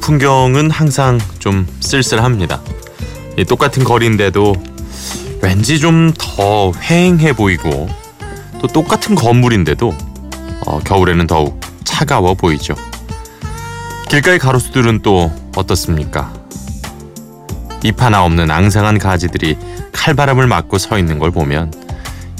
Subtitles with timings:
[0.00, 2.60] 풍경은 항상 좀 쓸쓸합니다.
[3.48, 4.54] 똑같은 거리인데도
[5.42, 7.88] 왠지 좀 더 휑해 보이고
[8.60, 9.94] 또 똑같은 건물인데도
[10.66, 12.74] 어, 겨울에는 더욱 차가워 보이죠.
[14.08, 16.32] 길가의 가로수들은 또 어떻습니까?
[17.84, 19.56] 잎 하나 없는 앙상한 가지들이
[19.92, 21.72] 칼바람을 맞고 서 있는 걸 보면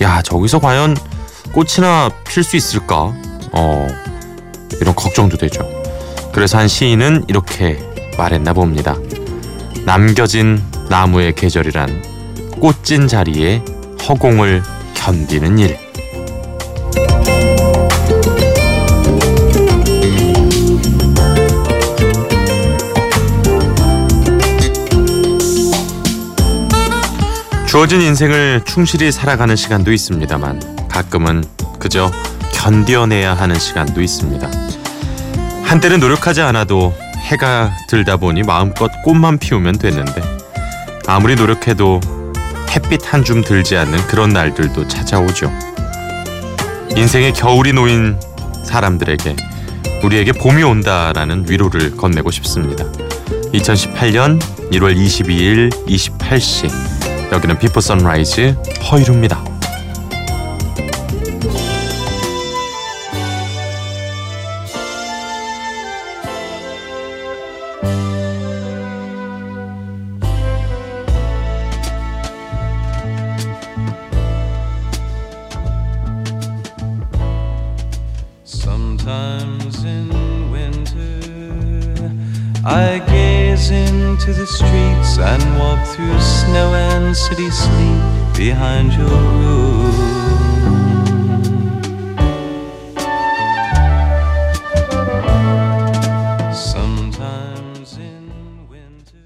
[0.01, 0.97] 야 저기서 과연
[1.53, 3.12] 꽃이나 필 수 있을까?
[3.53, 3.87] 어
[4.81, 5.78] 이런 걱정도 되죠.
[6.38, 7.83] 그래서 한 시인은 이렇게
[8.16, 8.95] 말했나 봅니다.
[9.84, 12.01] 남겨진 나무의 계절이란
[12.61, 13.61] 꽃진 자리에
[14.09, 14.62] 허공을
[14.95, 15.77] 견디는 일.
[27.67, 31.42] 주어진 인생을 충실히 살아가는 시간도 있습니다만 가끔은
[31.80, 32.12] 그저
[32.52, 34.67] 견뎌내야 하는 시간도 있습니다.
[35.69, 40.22] 한때는 노력하지 않아도 해가 들다 보니 마음껏 꽃만 피우면 됐는데
[41.06, 42.00] 아무리 노력해도
[42.70, 45.52] 햇빛 한 줌 들지 않는 그런 날들도 찾아오죠.
[46.96, 48.19] 인생의 겨울이 놓인
[48.64, 49.36] 사람들에게
[50.05, 52.84] 우리에게 봄이 온다라는 위로를 건네고 싶습니다.
[53.52, 54.41] 2018년
[54.72, 56.70] 1월 22일 28시
[57.33, 58.56] 여기는 비포 선라이즈
[58.91, 59.44] 허이루입니다.
[87.28, 88.00] City sleep
[88.34, 89.92] behind your room.
[96.55, 98.30] Sometimes in
[98.70, 99.20] winter.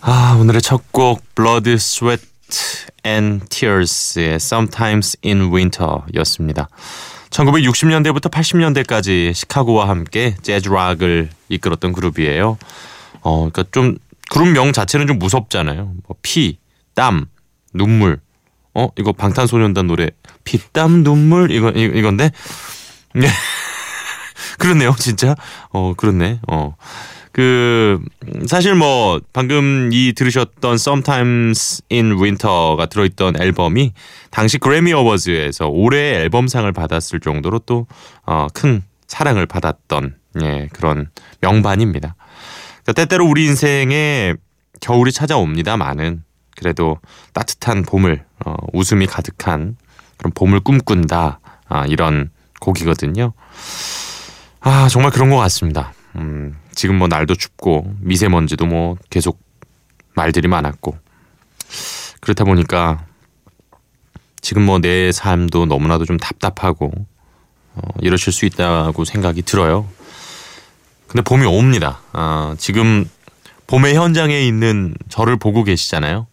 [0.00, 2.26] 아, 오늘의 첫 곡 Blood, Sweat
[3.06, 6.68] and Tears의 Sometimes in Winter였습니다.
[7.30, 12.58] 1960년대부터 80년대까지 시카고와 함께 재즈 락을 이끌었던 그룹이에요.
[13.22, 13.98] 어, 그러니까 좀
[14.30, 15.92] 그룹명 자체는 좀 무섭잖아요.
[16.06, 16.58] 뭐 피,
[16.94, 17.26] 땀,
[17.72, 18.20] 눈물.
[18.74, 20.10] 어, 이거 방탄소년단 노래
[20.44, 22.30] 피, 땀, 눈물 이거 이, 이건데.
[23.14, 23.28] 네.
[24.58, 25.34] 그렇네요, 진짜.
[25.70, 26.40] 어, 그렇네.
[26.48, 26.76] 어.
[27.32, 28.00] 그
[28.46, 33.92] 사실 뭐 방금 이 들으셨던 Sometimes in Winter가 들어있던 앨범이
[34.30, 37.84] 당시 그래미 어워즈에서 올해의 앨범상을 받았을 정도로 또큰
[38.24, 38.46] 어,
[39.06, 41.10] 사랑을 받았던 예, 그런
[41.42, 42.14] 명반입니다.
[42.86, 44.34] 그러니까 때때로 우리 인생에
[44.80, 46.22] 겨울이 찾아옵니다많은
[46.56, 46.98] 그래도
[47.32, 49.76] 따뜻한 봄을 어, 웃음이 가득한
[50.16, 52.30] 그런 봄을 꿈꾼다 아, 이런
[52.60, 53.32] 곡이거든요.
[54.60, 55.92] 아 정말 그런 것 같습니다.
[56.14, 59.40] 음, 지금 뭐 날도 춥고 미세먼지도 뭐 계속
[60.14, 60.96] 말들이 많았고
[62.20, 63.04] 그렇다 보니까
[64.40, 66.92] 지금 뭐 내 삶도 너무나도 좀 답답하고
[67.74, 69.88] 어, 이러실 수 있다고 생각이 들어요.
[71.08, 72.00] 근데 봄이 옵니다.
[72.12, 73.08] 아, 지금
[73.66, 76.26] 봄의 현장에 있는 저를 보고 계시잖아요.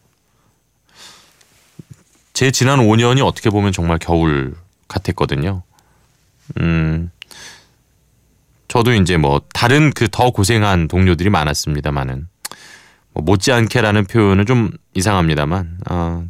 [2.34, 4.56] 제 지난 5년이 어떻게 보면 정말 겨울
[4.88, 5.64] 같았거든요.
[6.60, 7.12] 음,
[8.68, 12.28] 저도 이제 뭐 다른 그 더 고생한 동료들이 많았습니다만은
[13.14, 16.24] 뭐 못지않게라는 표현은 좀 이상합니다만 아,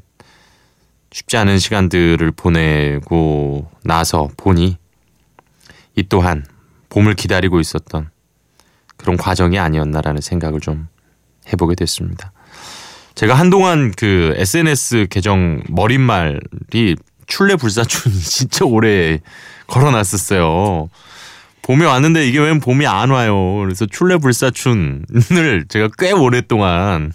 [1.11, 4.77] 쉽지 않은 시간들을 보내고 나서 보니
[5.95, 6.45] 이 또한
[6.89, 8.09] 봄을 기다리고 있었던
[9.03, 10.88] 그런 과정이 아니었나라는 생각을 좀
[11.52, 12.31] 해보게 됐습니다.
[13.16, 16.96] 제가 한동안 그 SNS 계정 머릿말이
[17.28, 19.20] 출래불사춘 진짜 오래
[19.67, 20.90] 걸어놨었어요.
[21.64, 23.58] 봄이 왔는데 이게 왜 봄이 안 와요.
[23.58, 27.11] 그래서 출래불사춘을 제가 꽤 오랫동안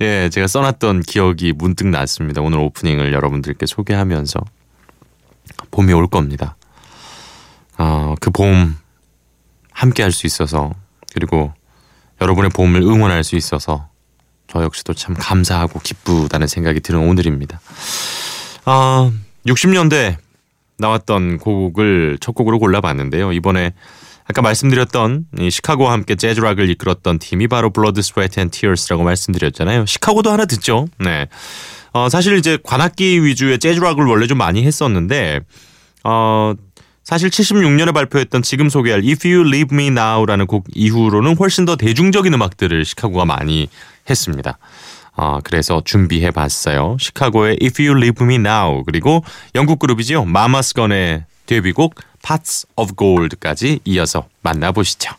[0.00, 2.40] 예, 제가 써놨던 기억이 문득 났습니다.
[2.40, 4.40] 오늘 오프닝을 여러분들께 소개하면서
[5.70, 6.56] 봄이 올 겁니다.
[7.76, 8.74] 어, 그 봄
[9.76, 10.72] 함께 할 수 있어서
[11.12, 11.52] 그리고
[12.20, 13.88] 여러분의 봄을 응원할 수 있어서
[14.48, 17.60] 저 역시도 참 감사하고 기쁘다는 생각이 드는 오늘입니다.
[18.64, 19.12] 어,
[19.46, 20.16] 60년대
[20.78, 23.32] 나왔던 곡을 첫 곡으로 골라봤는데요.
[23.32, 23.72] 이번에
[24.28, 29.86] 아까 말씀드렸던 이 시카고와 함께 재즈락을 이끌었던 팀이 바로 블러드 스웨트 앤 티어스라고 말씀드렸잖아요.
[29.86, 30.88] 시카고도 하나 듣죠.
[30.98, 31.28] 네.
[31.92, 35.40] 어, 사실 이제 관악기 위주의 재즈락을 원래 좀 많이 했었는데
[36.04, 36.54] 어,
[37.06, 42.34] 사실 76년에 발표했던 지금 소개할 If You Leave Me Now라는 곡 이후로는 훨씬 더 대중적인
[42.34, 43.68] 음악들을 시카고가 많이
[44.10, 44.58] 했습니다.
[45.14, 46.96] 어, 그래서 준비해 봤어요.
[46.98, 49.22] 시카고의 If You Leave Me Now 그리고
[49.54, 50.24] 영국 그룹이죠.
[50.24, 51.94] 마마스건의 데뷔곡
[52.26, 55.14] Parts of Gold까지 이어서 만나보시죠.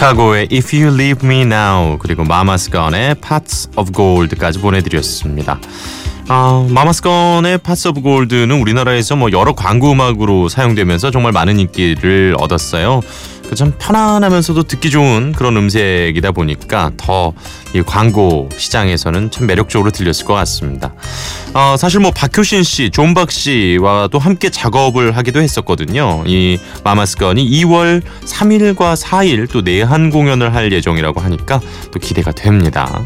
[0.00, 5.60] 시카고의 If You Leave Me Now 그리고 마마스건의 Parts of Gold까지 보내드렸습니다.
[6.28, 13.02] 아, 마마스건의 Parts of Gold는 우리나라에서 뭐 여러 광고 음악으로 사용되면서 정말 많은 인기를 얻었어요.
[13.50, 17.34] 그참 편안하면서도 듣기 좋은 그런 음색이다 보니까 더
[17.72, 20.92] 이 광고 시장에서는 참 매력적으로 들렸을 것 같습니다.
[21.54, 26.24] 어, 사실 뭐 박효신 씨, 존박 씨와도 함께 작업을 하기도 했었거든요.
[26.26, 31.60] 이 마마스건이 2월 3일과 4일 또 내한 공연을 할 예정이라고 하니까
[31.92, 33.02] 또 기대가 됩니다.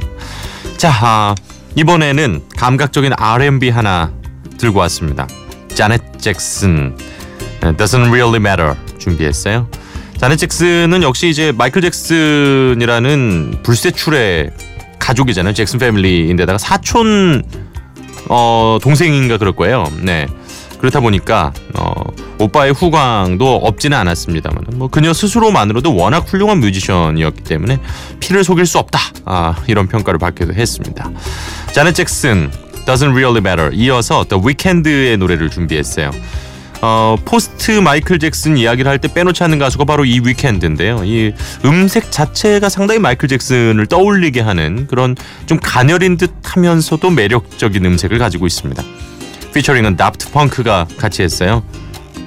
[0.78, 1.34] 자, 아,
[1.76, 4.12] 이번에는 감각적인 R&B 하나
[4.56, 5.28] 들고 왔습니다.
[5.74, 6.96] 자넷 잭슨
[7.60, 9.68] Doesn't Really Matter 준비했어요.
[10.24, 14.52] 자넷 잭슨은 역시 이제 마이클 잭슨이라는 불세출의
[14.98, 15.52] 가족이잖아요.
[15.52, 17.42] 잭슨 패밀리인데다가 사촌
[18.30, 19.84] 어 동생인가 그럴 거예요.
[20.00, 20.26] 네.
[20.78, 21.92] 그렇다 보니까 어
[22.38, 27.78] 오빠의 후광도 없지는 않았습니다만 뭐 그녀 스스로만으로도 워낙 훌륭한 뮤지션이었기 때문에
[28.20, 28.98] 피를 속일 수 없다.
[29.26, 31.10] 아, 이런 평가를 받기도 했습니다.
[31.74, 32.50] 자넷 잭슨
[32.86, 36.12] Doesn't Really Matter 이어서 The Weeknd의 노래를 준비했어요.
[36.86, 41.00] 어, post 마이클 잭슨 이야기를 할 때 빼놓지 않는 가수가 바로 이 위켄드인데요.
[41.04, 41.32] 이
[41.64, 45.16] 음색 자체가 상당히 마이클 잭슨을 떠올리게 하는 그런
[45.46, 48.82] 좀 가녀린 듯 하면서도 매력적인 음색을 가지고 있습니다.
[49.54, 51.62] 피처링은 다프트 펑크가 같이 했어요.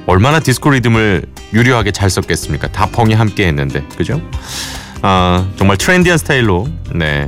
[0.07, 1.23] 얼마나 디스코 리듬을
[1.53, 2.69] 유려하게 잘 썼겠습니까?
[2.71, 3.83] 다펑이 함께 했는데.
[3.95, 4.19] 그죠?
[5.03, 7.27] 아, 정말 트렌디한 스타일로 네.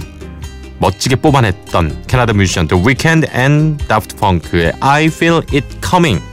[0.79, 6.23] 멋지게 뽑아냈던 캐나다 뮤지션 The Weeknd and Daft Punk의 I Feel It Coming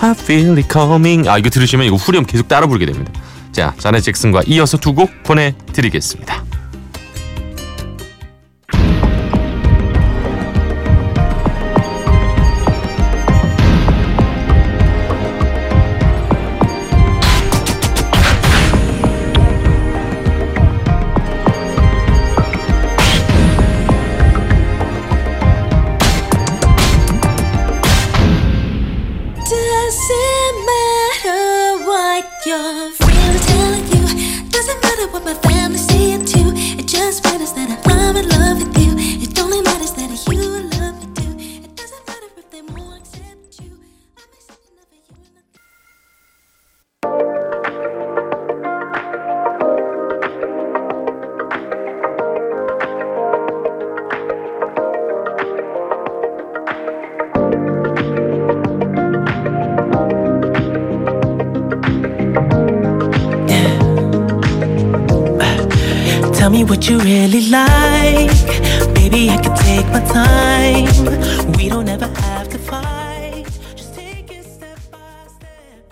[0.00, 1.28] I feel it coming.
[1.28, 3.12] 아 이거 들으시면 이거 후렴 계속 따라 부르게 됩니다.
[3.52, 6.44] 자, 자넷 잭슨과 이어서 두 곡 보내드리겠습니다.
[66.78, 68.30] What you really like.
[68.94, 70.86] Baby, I can take my time.
[71.56, 73.46] We don't ever have to fight.
[73.74, 75.82] Just take it step by step.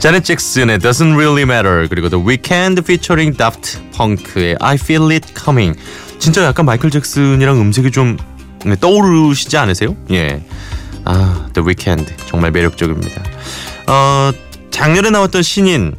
[0.00, 5.78] 자넷 잭슨의 Doesn't Really Matter 그리고 The Weeknd featuring Daft Punk의 I Feel It Coming
[6.18, 8.37] 진짜 약간 마이클 잭슨이랑 음색이 좀 네,
[8.80, 9.96] 떠오르시지 않으세요?
[10.10, 10.42] 예.
[11.04, 13.22] 아, The Weeknd 정말 매력적입니다.
[13.86, 14.30] 어,
[14.70, 15.94] 작년에 나왔던 신인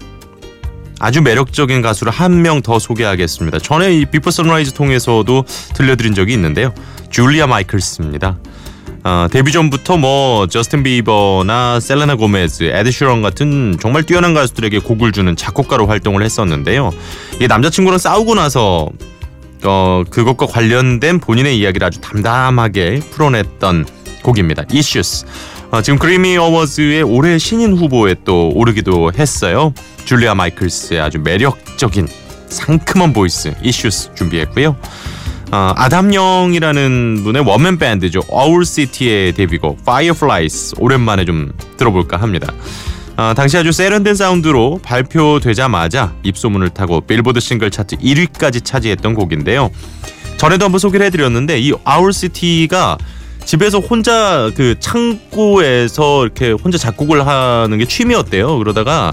[1.00, 3.60] 아주 매력적인 가수를 한 명 더 소개하겠습니다.
[3.60, 6.74] 전에 이 비포 선라이즈 통해서도 들려드린 적이 있는데요.
[7.10, 8.38] 줄리아 마이클스입니다.
[9.06, 15.14] 어, 데뷔 전부터 뭐 저스틴 비버나 셀레나 고메즈, 에드 슈런 같은 정말 뛰어난 가수들에게 곡을
[15.14, 16.92] 주는 작곡가로 활동을 했었는데요.
[17.40, 18.90] 이 남자친구랑 싸우고 나서
[19.64, 23.86] 어, 그것과 관련된 본인의 이야기를 아주 담담하게 풀어냈던
[24.24, 24.64] 곡입니다.
[24.74, 25.26] Issues.
[25.72, 29.74] 어, 지금 그래미 어워즈의 올해 신인 후보에 또 오르기도 했어요.
[30.06, 32.08] 줄리아 마이클스의 아주 매력적인
[32.48, 34.76] 상큼한 voice Issues 준비했고요.
[35.52, 38.22] 어, 아담 영이라는 분의 원맨 밴드죠.
[38.30, 42.54] 아울시티의 데뷔곡 Fireflies 오랜만에 좀 들어볼까 합니다.
[43.20, 49.72] 어, 당시 아주 세련된 사운드로 발표되자마자 입소문을 타고 빌보드 싱글 차트 1위까지 차지했던 곡인데요.
[50.38, 52.98] 전에도 한번 소개를 해드렸는데 이 아울시티가
[53.44, 58.58] 집에서 혼자 그 창고에서 이렇게 혼자 작곡을 하는 게 취미였대요.
[58.58, 59.12] 그러다가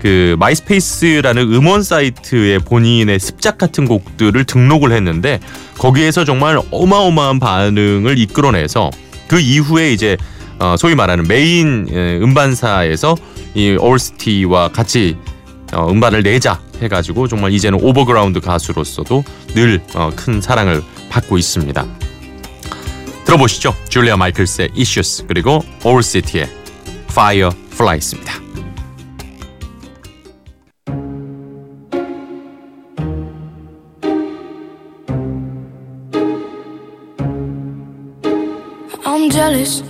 [0.00, 5.40] 그 마이스페이스라는 음원 사이트에 본인의 습작 같은 곡들을 등록을 했는데
[5.76, 8.90] 거기에서 정말 어마어마한 반응을 이끌어내서
[9.26, 10.16] 그 이후에 이제
[10.60, 13.16] 어 소위 말하는 메인 음반사에서
[13.54, 15.16] 이 아울시티와 같이
[15.72, 21.86] 어 음반을 내자 해가지고 정말 이제는 overground 가수로서도 늘 큰 어 사랑을 받고 있습니다.
[23.24, 23.74] 들어보시죠.
[23.88, 26.48] 줄리아 마이클스의 Issues 그리고 아울시티의
[27.10, 28.34] Fireflies입니다.
[39.04, 39.89] I'm jealous.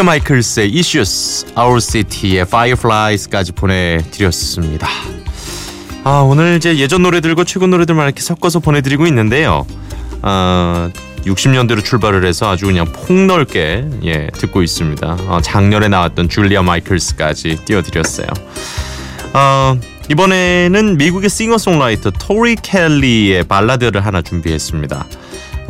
[0.00, 4.88] 줄리아 마이클스의 Issues, Our City의 Fireflies까지 보내드렸습니다.
[6.04, 9.66] 아 오늘 이제 예전 노래들과 최근 노래들만 이렇게 섞어서 보내드리고 있는데요.
[10.22, 10.90] 아
[11.26, 15.18] 60년대로 출발을 해서 아주 그냥 폭넓게 예 듣고 있습니다.
[15.28, 18.28] 어, 작년에 나왔던 줄리아 마이클스까지 띄워드렸어요.
[19.34, 19.78] 어,
[20.08, 25.06] 이번에는 미국의 싱어송라이터 토리 켈리의 발라드를 하나 준비했습니다.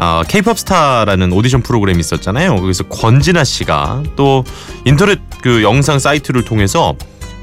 [0.00, 2.57] 어, K-pop 스타라는 오디션 프로그램이 있었잖아요.
[2.57, 4.45] 거기서 권진아 씨가 또
[4.87, 6.95] 인터넷 그 영상 사이트를 통해서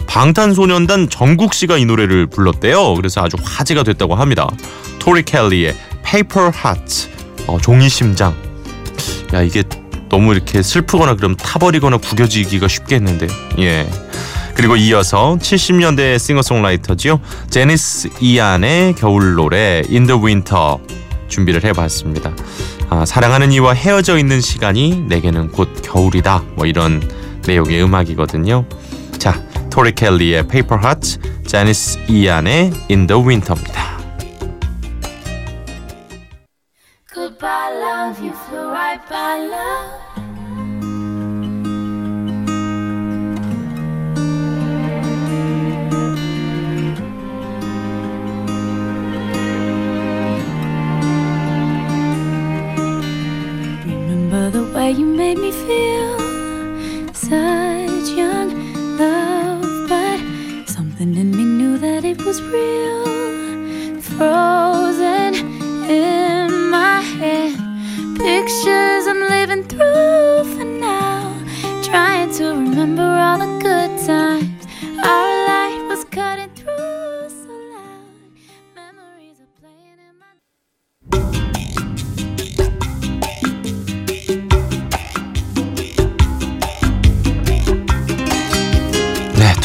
[0.08, 2.96] 방탄소년단 정국 씨가 이 노래를 불렀대요.
[2.96, 4.48] 그래서 아주 화제가 됐다고 합니다.
[4.98, 7.10] 토리 켈리의 Paper Heart,
[7.46, 8.36] 어, 종이 심장.
[9.36, 9.64] 야 이게
[10.10, 13.28] 너무 이렇게 슬프거나 그럼 타버리거나 구겨지기가 쉽겠는데.
[13.60, 13.88] 예.
[14.56, 17.20] 그리고 이어서 70년대 싱어송라이터지요.
[17.52, 20.20] 제니스 이안의 겨울 노래 In the
[21.28, 22.34] 준비를 해봤습니다.
[22.90, 26.44] 아, 사랑하는 이와 헤어져 있는 시간이 내게는 곧 겨울이다.
[26.56, 27.02] 뭐 이런
[27.46, 28.66] 내용의 음악이거든요.
[29.18, 33.98] 자, 토리 켈리의 Paper Heart, 제니스 이안의 In the Winter입니다.
[37.14, 40.07] Goodbye, love, you flew right by love.
[55.28, 55.97] Made me feel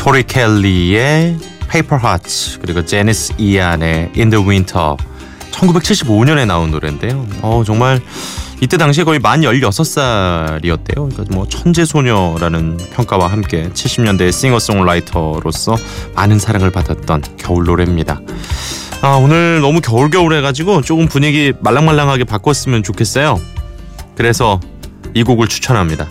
[0.03, 1.39] 토리 켈리의
[1.71, 4.97] Paper Hearts 그리고 제니스 이안의 In the Winter
[5.53, 7.25] 1975년에 나온 노래인데요.
[7.41, 8.01] 어, 정말
[8.61, 11.09] 이때 당시에 거의 만 16살이었대요.
[11.09, 15.77] 그러니까 뭐 천재 소녀라는 평가와 함께 70년대 싱어송라이터로서
[16.17, 18.21] 많은 사랑을 받았던 겨울 노래입니다.
[19.03, 23.41] 아, 오늘 너무 겨울겨울 해가지고 조금 분위기 말랑말랑하게 바꿨으면 좋겠어요.
[24.17, 24.59] 그래서
[25.15, 26.09] 이 곡을 추천합니다.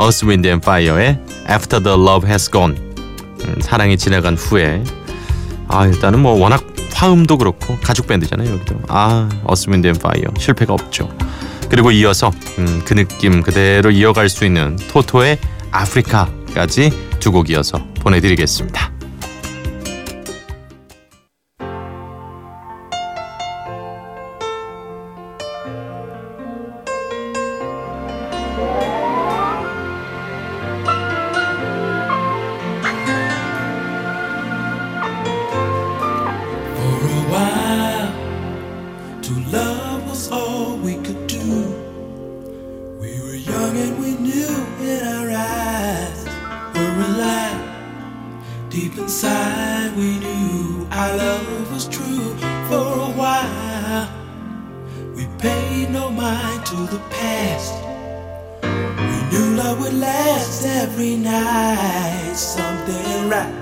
[0.00, 2.89] Earth, Wind and Fire의 After the Love Has Gone
[3.44, 4.82] 음, 사랑이 지나간 후에
[5.68, 8.80] 아 일단은 뭐 워낙 화음도 그렇고 가죽 밴드잖아요 여기도.
[8.88, 9.28] 아
[9.68, 11.08] Wind and Fire 실패가 없죠.
[11.68, 15.38] 그리고 이어서 음, 그 느낌 그대로 이어갈 수 있는 토토의
[15.70, 18.89] 아프리카까지 두 곡 이어서 보내드리겠습니다.
[37.30, 41.48] While, to love was all we could do.
[43.00, 46.24] We were young and we knew in our eyes
[46.74, 47.60] we were alive.
[48.68, 52.34] Deep inside, we knew our love was true.
[52.68, 54.08] For a while,
[55.14, 57.74] we paid no mind to the past.
[59.10, 62.34] We knew love would last every night.
[62.34, 63.59] Something right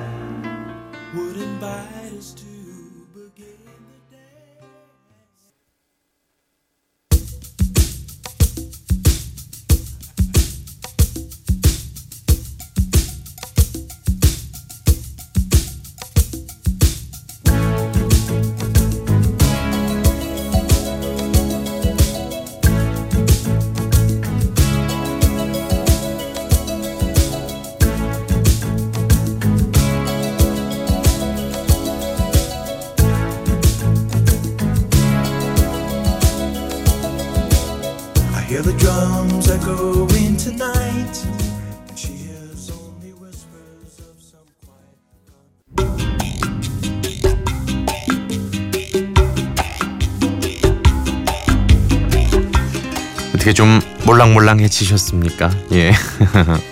[53.39, 55.51] 어떻게 좀 몰랑몰랑해지셨습니까?
[55.73, 55.93] 예.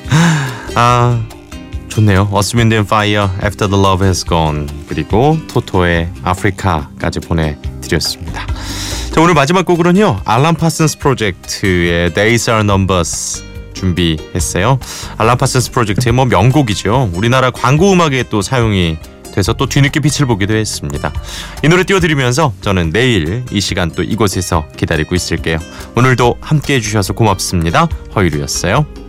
[0.75, 1.25] 아
[1.89, 2.29] 좋네요.
[2.33, 8.45] Wind and Fire, After the Love Has Gone 그리고 토토의 아프리카까지 보내드렸습니다.
[9.15, 10.23] 자 오늘 마지막 곡으로는요.
[10.25, 14.81] 알람 파슨스 프로젝트의 Days Are Numbers 준비했어요.
[15.19, 17.11] 알람 파슨스 프로젝트의 뭐 명곡이죠.
[17.15, 18.99] 우리나라 광고 음악에 또 사용이
[19.37, 21.13] 돼서 또 뒤늦게 빛을 보기도 했습니다.
[21.63, 25.59] 이 노래 띄워드리면서 저는 내일 이 시간 또 이곳에서 기다리고 있을게요.
[25.95, 27.87] 오늘도 함께 해주셔서 고맙습니다.
[28.17, 29.06] 허유루였어요.